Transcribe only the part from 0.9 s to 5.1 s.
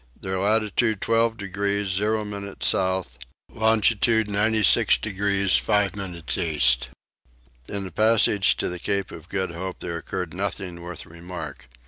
12 degrees 0 minutes south. Longitude 96